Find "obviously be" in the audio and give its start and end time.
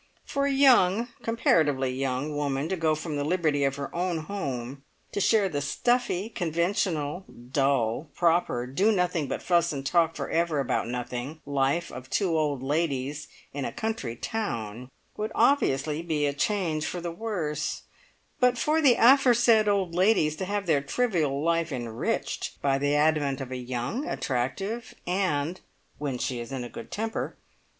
15.35-16.25